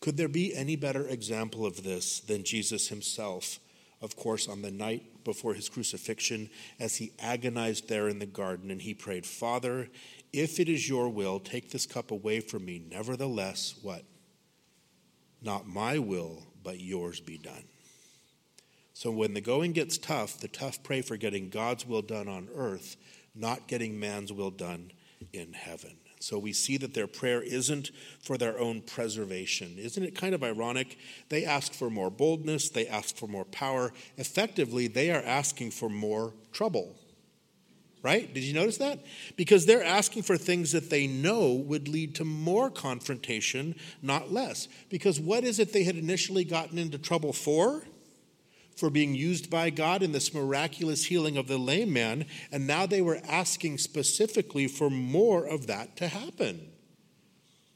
[0.00, 3.58] Could there be any better example of this than Jesus himself,
[4.00, 8.70] of course, on the night before his crucifixion, as he agonized there in the garden
[8.70, 9.88] and he prayed, Father,
[10.32, 12.82] if it is your will, take this cup away from me.
[12.90, 14.04] Nevertheless, what?
[15.40, 17.64] Not my will, but yours be done.
[18.92, 22.48] So when the going gets tough, the tough pray for getting God's will done on
[22.54, 22.96] earth,
[23.34, 24.90] not getting man's will done
[25.32, 25.96] in heaven.
[26.20, 29.76] So we see that their prayer isn't for their own preservation.
[29.78, 30.98] Isn't it kind of ironic?
[31.28, 33.92] They ask for more boldness, they ask for more power.
[34.16, 36.97] Effectively, they are asking for more trouble.
[38.02, 38.32] Right?
[38.32, 39.00] Did you notice that?
[39.36, 44.68] Because they're asking for things that they know would lead to more confrontation, not less.
[44.88, 47.82] Because what is it they had initially gotten into trouble for?
[48.78, 52.86] for being used by God in this miraculous healing of the lame man, and now
[52.86, 56.70] they were asking specifically for more of that to happen.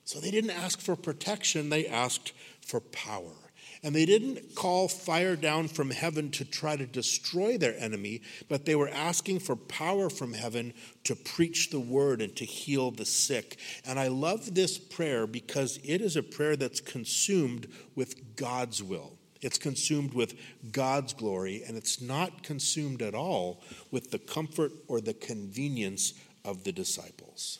[0.04, 2.32] So they didn't ask for protection, they asked
[2.64, 3.41] for power.
[3.84, 8.64] And they didn't call fire down from heaven to try to destroy their enemy, but
[8.64, 10.72] they were asking for power from heaven
[11.04, 13.58] to preach the word and to heal the sick.
[13.84, 17.66] And I love this prayer because it is a prayer that's consumed
[17.96, 19.18] with God's will.
[19.40, 20.38] It's consumed with
[20.70, 23.60] God's glory, and it's not consumed at all
[23.90, 26.14] with the comfort or the convenience
[26.44, 27.58] of the disciples.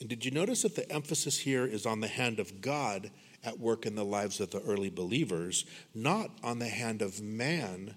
[0.00, 3.10] And did you notice that the emphasis here is on the hand of God
[3.42, 7.94] at work in the lives of the early believers, not on the hand of man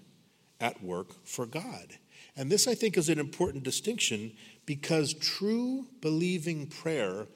[0.60, 1.98] at work for God?
[2.36, 4.32] And this, I think, is an important distinction
[4.64, 7.26] because true believing prayer,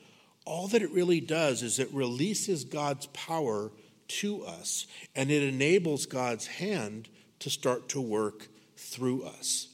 [0.47, 3.73] all that it really does is it releases God's power
[4.07, 7.09] to us, and it enables God's hand
[7.41, 9.69] to start to work through us.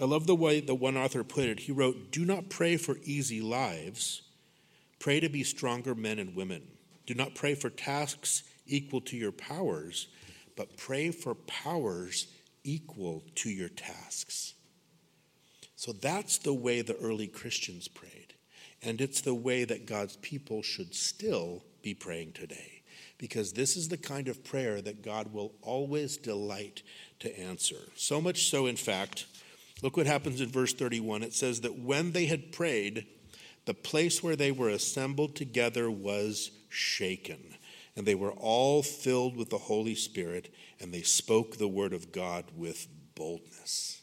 [0.00, 1.60] I love the way the one author put it.
[1.60, 4.22] He wrote, Do not pray for easy lives,
[5.04, 6.62] pray to be stronger men and women.
[7.04, 10.06] Do not pray for tasks equal to your powers,
[10.56, 12.26] but pray for powers
[12.62, 14.54] equal to your tasks.
[15.76, 18.32] So that's the way the early Christians prayed.
[18.82, 22.80] And it's the way that God's people should still be praying today
[23.18, 26.82] because this is the kind of prayer that God will always delight
[27.20, 27.90] to answer.
[27.94, 29.26] So much so, in fact,
[29.82, 31.22] look what happens in verse 31.
[31.22, 33.06] It says that when they had prayed,
[33.66, 37.56] the place where they were assembled together was shaken,
[37.96, 42.12] and they were all filled with the Holy Spirit, and they spoke the word of
[42.12, 44.02] God with boldness.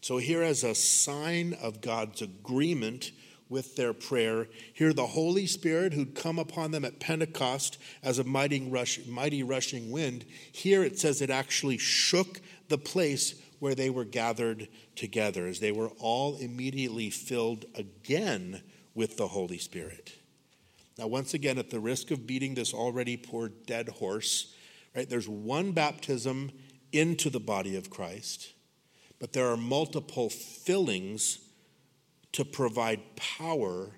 [0.00, 3.10] So, here, as a sign of God's agreement
[3.48, 4.48] with their prayer.
[4.72, 9.42] Here, the Holy Spirit who'd come upon them at Pentecost as a mighty, rush, mighty
[9.42, 15.46] rushing wind, here it says it actually shook the place where they were gathered together
[15.46, 18.62] as they were all immediately filled again
[18.94, 20.14] with the Holy Spirit.
[20.98, 24.54] Now, once again, at the risk of beating this already poor dead horse,
[24.94, 26.52] right, there's one baptism
[26.92, 28.52] into the body of Christ,
[29.18, 31.38] but there are multiple fillings
[32.32, 33.90] to provide power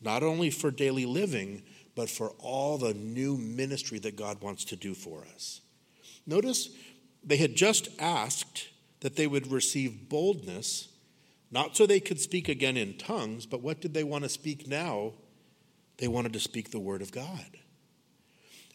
[0.00, 1.62] not only for daily living,
[1.94, 5.62] but for all the new ministry that God wants to do for us.
[6.26, 6.68] Notice
[7.24, 8.68] they had just asked
[9.00, 10.88] that they would receive boldness,
[11.50, 14.66] not so they could speak again in tongues, but what did they want to speak
[14.66, 15.12] now?
[15.98, 17.58] They wanted to speak the word of God.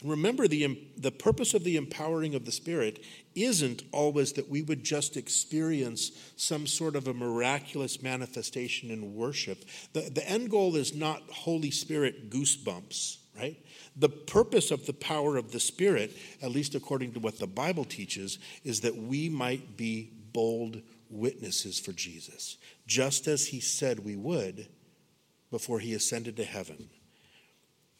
[0.01, 3.03] And Remember, the, the purpose of the empowering of the Spirit
[3.35, 9.63] isn't always that we would just experience some sort of a miraculous manifestation in worship.
[9.93, 13.17] The, the end goal is not Holy Spirit goosebumps.
[13.37, 13.57] Right?
[13.95, 17.85] The purpose of the power of the Spirit, at least according to what the Bible
[17.85, 22.57] teaches, is that we might be bold witnesses for Jesus,
[22.87, 24.67] just as he said we would
[25.49, 26.89] before he ascended to heaven.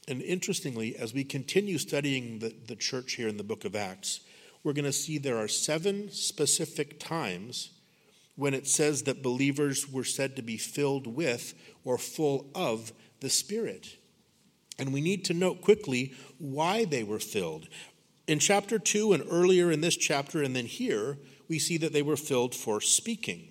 [0.08, 4.22] And interestingly, as we continue studying the, the church here in the book of Acts,
[4.64, 7.72] we're going to see there are seven specific times
[8.36, 11.54] when it says that believers were said to be filled with
[11.84, 13.98] or full of the Spirit.
[14.82, 17.68] And we need to note quickly why they were filled.
[18.26, 22.02] In chapter 2 and earlier in this chapter, and then here, we see that they
[22.02, 23.48] were filled for speaking.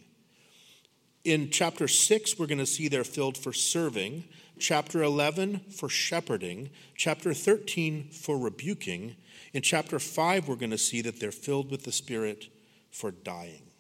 [1.23, 4.25] In chapter 6, we're going to see they're filled for serving.
[4.59, 6.71] Chapter 11, for shepherding.
[6.97, 9.15] Chapter 13, for rebuking.
[9.53, 12.49] In chapter 5, we're going to see that they're filled with the Spirit
[12.91, 13.71] for dying.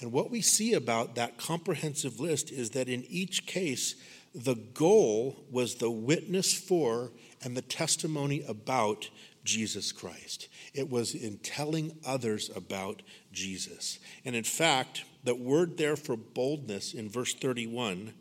[0.00, 3.94] And what we see about that comprehensive list is that in each case,
[4.34, 7.12] the goal was the witness for
[7.42, 9.10] and the testimony about
[9.44, 10.48] Jesus Christ.
[10.72, 13.98] It was in telling others about Jesus.
[14.24, 18.14] And in fact, the word there for boldness in verse 31,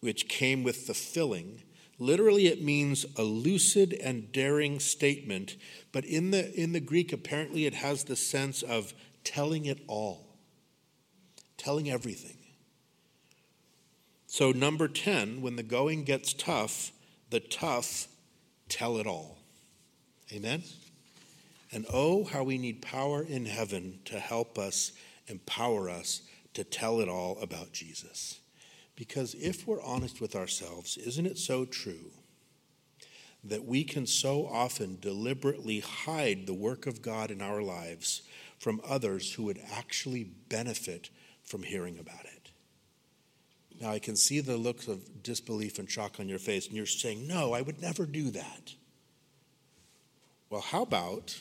[0.00, 1.62] which came with the filling,
[1.98, 5.56] literally it means a lucid and daring statement,
[5.92, 8.92] but in the, in the Greek, apparently it has the sense of
[9.24, 10.32] telling it all
[11.62, 12.36] telling everything.
[14.32, 16.90] So, number 10, when the going gets tough,
[17.28, 18.08] the tough
[18.70, 19.36] tell it all.
[20.32, 20.62] Amen?
[21.70, 24.92] And oh, how we need power in heaven to help us,
[25.26, 26.22] empower us
[26.54, 28.40] to tell it all about Jesus.
[28.96, 32.12] Because if we're honest with ourselves, isn't it so true
[33.44, 38.22] that we can so often deliberately hide the work of God in our lives
[38.58, 41.10] from others who would actually benefit
[41.44, 42.41] from hearing about it.
[43.82, 46.86] Now, I can see the looks of disbelief and shock on your face, and you're
[46.86, 48.74] saying, No, I would never do that.
[50.50, 51.40] Well, how about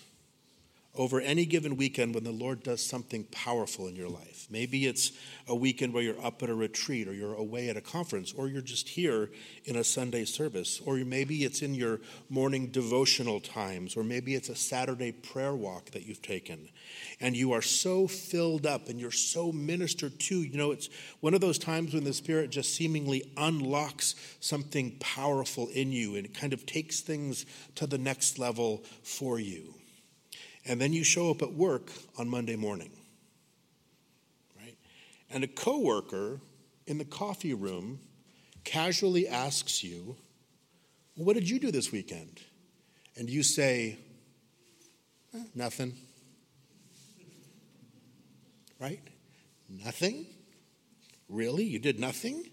[0.93, 4.47] over any given weekend when the Lord does something powerful in your life.
[4.49, 5.13] Maybe it's
[5.47, 8.49] a weekend where you're up at a retreat or you're away at a conference or
[8.49, 9.29] you're just here
[9.63, 14.49] in a Sunday service or maybe it's in your morning devotional times or maybe it's
[14.49, 16.67] a Saturday prayer walk that you've taken
[17.21, 20.41] and you are so filled up and you're so ministered to.
[20.41, 20.89] You know, it's
[21.21, 26.25] one of those times when the Spirit just seemingly unlocks something powerful in you and
[26.25, 29.73] it kind of takes things to the next level for you.
[30.65, 32.91] And then you show up at work on Monday morning.
[34.59, 34.77] Right?
[35.29, 36.39] And a coworker
[36.85, 37.99] in the coffee room
[38.63, 40.15] casually asks you,
[41.15, 42.41] well, What did you do this weekend?
[43.17, 43.97] And you say,
[45.33, 45.93] eh, Nothing.
[48.79, 49.01] Right?
[49.69, 50.25] Nothing?
[51.29, 51.63] Really?
[51.63, 52.43] You did nothing?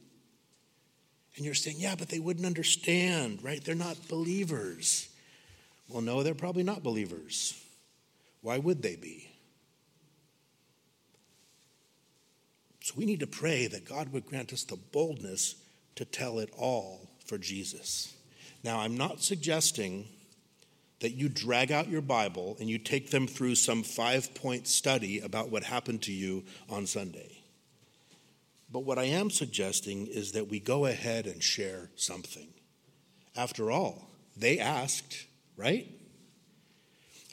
[1.36, 3.62] And you're saying, Yeah, but they wouldn't understand, right?
[3.62, 5.08] They're not believers.
[5.88, 7.58] Well, no, they're probably not believers.
[8.40, 9.30] Why would they be?
[12.80, 15.56] So we need to pray that God would grant us the boldness
[15.96, 18.14] to tell it all for Jesus.
[18.64, 20.06] Now, I'm not suggesting
[21.00, 25.20] that you drag out your Bible and you take them through some five point study
[25.20, 27.42] about what happened to you on Sunday.
[28.70, 32.48] But what I am suggesting is that we go ahead and share something.
[33.36, 35.26] After all, they asked,
[35.56, 35.88] right?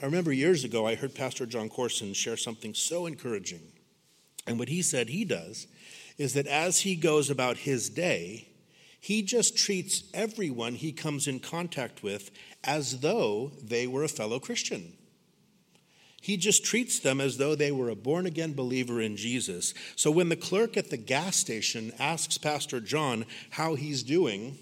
[0.01, 3.61] I remember years ago, I heard Pastor Jon Courson share something so encouraging.
[4.45, 5.67] And what he said he does
[6.17, 8.47] is that as he goes about his day,
[8.99, 12.31] he just treats everyone he comes in contact with
[12.63, 14.93] as though they were a fellow Christian.
[16.21, 19.75] He just treats them as though they were a born again believer in Jesus.
[19.95, 24.57] So when the clerk at the gas station asks Pastor John how he's doing,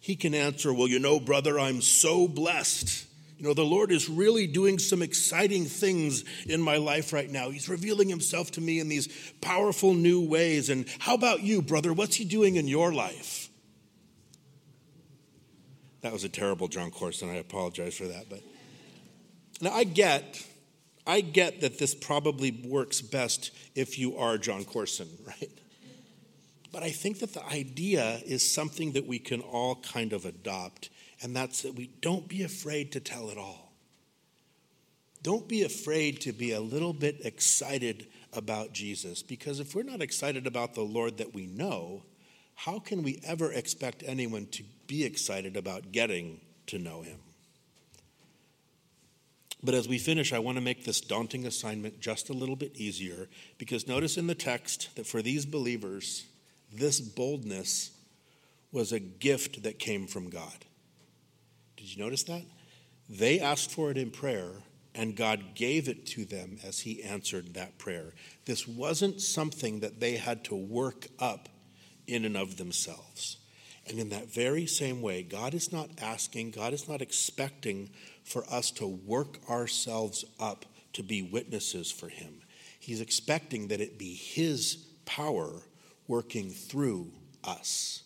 [0.00, 3.06] he can answer, Well, you know, brother, I'm so blessed.
[3.40, 7.48] You know, the Lord is really doing some exciting things in my life right now.
[7.48, 9.08] He's revealing himself to me in these
[9.40, 10.68] powerful new ways.
[10.68, 11.94] And how about you, brother?
[11.94, 13.48] What's he doing in your life?
[16.02, 17.30] That was a terrible Jon Courson.
[17.30, 18.28] I apologize for that.
[18.28, 18.42] But
[19.62, 20.46] now I get,
[21.06, 25.50] I get that this probably works best if you are Jon Courson, right?
[26.72, 30.90] But I think that the idea is something that we can all kind of adopt
[31.22, 33.72] and that's that we don't be afraid to tell it all.
[35.22, 40.00] Don't be afraid to be a little bit excited about Jesus, because if we're not
[40.00, 42.02] excited about the Lord that we know,
[42.54, 47.18] how can we ever expect anyone to be excited about getting to know him?
[49.62, 52.76] But as we finish, I want to make this daunting assignment just a little bit
[52.76, 56.24] easier because notice in the text that for these believers,
[56.72, 57.90] this boldness
[58.72, 60.64] was a gift that came from God.
[61.80, 62.42] Did you notice that?
[63.08, 64.50] They asked for it in prayer,
[64.94, 68.12] and God gave it to them as He answered that prayer.
[68.44, 71.48] This wasn't something that they had to work up
[72.06, 73.38] in and of themselves.
[73.88, 77.88] And in that very same way, God is not asking, God is not expecting
[78.24, 82.42] for us to work ourselves up to be witnesses for Him.
[82.78, 84.76] He's expecting that it be His
[85.06, 85.62] power
[86.06, 87.10] working through
[87.42, 88.02] us.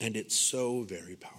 [0.00, 1.37] And it's so very powerful.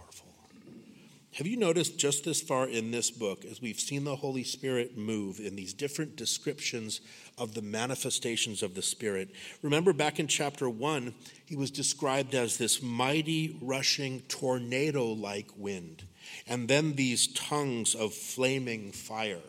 [1.39, 4.97] Have you noticed just this far in this book, as we've seen the Holy Spirit
[4.97, 6.99] move in these different descriptions
[7.37, 9.29] of the manifestations of the Spirit?
[9.61, 11.13] Remember back in chapter one,
[11.45, 16.03] he was described as this mighty, rushing, tornado like wind,
[16.45, 19.39] and then these tongues of flaming fire.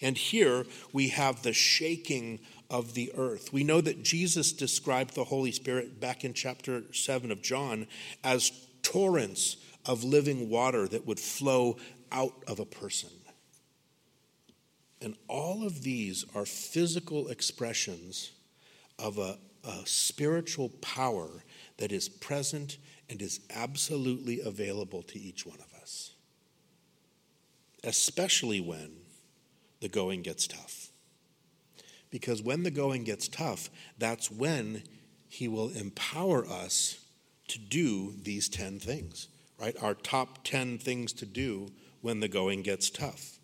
[0.00, 2.38] And here we have the shaking
[2.70, 3.52] of the earth.
[3.52, 7.88] We know that Jesus described the Holy Spirit back in chapter 7 of John
[8.22, 9.56] as torrents
[9.86, 11.76] of living water that would flow
[12.12, 13.10] out of a person.
[15.02, 18.32] And all of these are physical expressions
[18.98, 21.28] of a, a, spiritual power
[21.78, 22.76] that is present
[23.08, 26.12] and is absolutely available to each one of us,
[27.82, 28.90] especially when
[29.80, 30.88] the going gets tough.
[32.10, 34.82] Because when the going gets tough, that's when
[35.28, 36.98] He will empower us
[37.48, 39.28] to do these 10 things
[39.60, 39.76] right?
[39.82, 41.68] Our top 10 things to do
[42.00, 43.38] when the going gets tough,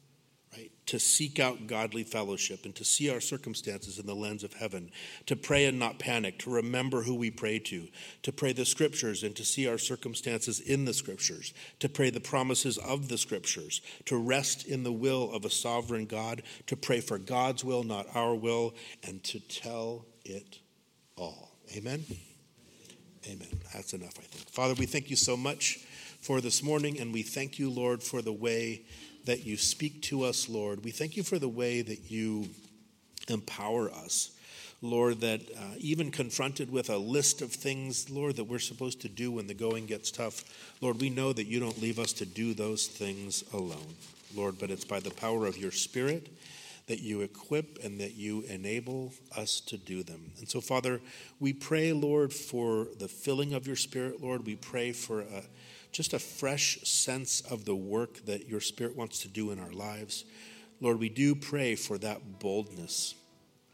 [0.57, 0.71] right?
[0.87, 4.91] To seek out godly fellowship and to see our circumstances in the lens of heaven,
[5.27, 7.89] to pray and not panic, to remember who we pray to,
[8.23, 12.21] to pray the scriptures and to see our circumstances in the scriptures, to pray the
[12.21, 17.01] promises of the scriptures, to rest in the will of a sovereign God, to pray
[17.01, 18.75] for God's will, not our will,
[19.07, 20.61] and to tell it
[21.17, 21.53] all.
[21.77, 22.05] Amen.
[23.27, 23.49] Amen.
[23.75, 24.49] That's enough, I think.
[24.49, 25.86] Father, we thank you so much
[26.27, 28.83] for this morning, and we thank you, Lord, for the way
[29.27, 30.83] that you speak to us, Lord.
[30.83, 32.49] We thank you for the way that you
[33.29, 34.33] empower us.
[34.83, 39.09] Lord, that uh, even confronted with a list of things, Lord, that we're supposed to
[39.09, 40.43] do when the going gets tough,
[40.81, 43.95] Lord, we know that you don't leave us to do those things alone,
[44.35, 46.29] Lord, but it's by the power of your Spirit
[46.89, 50.33] that you equip and that you enable us to do them.
[50.39, 51.01] And so, Father,
[51.39, 54.45] we pray, Lord, for the filling of your Spirit, Lord.
[54.45, 55.45] We pray for a
[55.97, 59.73] just a fresh sense of the work that your Spirit wants to do in our
[59.73, 60.27] lives.
[60.79, 63.15] Lord, we do pray for that boldness,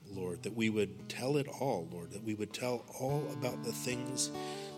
[0.09, 3.73] Lord, that we would tell it all, Lord, that we would tell all about the
[3.73, 4.31] things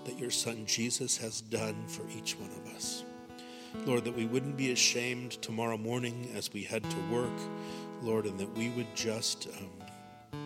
[0.07, 3.05] that your Son Jesus has done for each one of us.
[3.84, 7.38] Lord, that we wouldn't be ashamed tomorrow morning as we head to work,
[8.01, 10.40] Lord, and that we would just, um,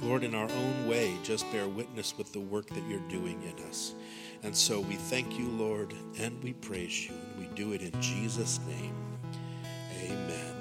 [0.00, 3.64] Lord, in our own way, just bear witness with the work that you're doing in
[3.64, 3.94] us.
[4.42, 7.14] And so we thank you, Lord, and we praise you.
[7.38, 8.94] We do it in Jesus' name.
[10.04, 10.54] Amen.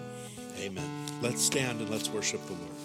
[0.59, 1.05] Amen.
[1.21, 2.78] Let's stand and let's worship the Lord.